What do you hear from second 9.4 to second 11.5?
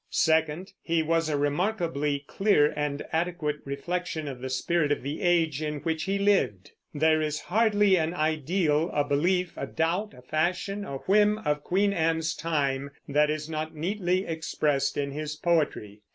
a doubt, a fashion, a whim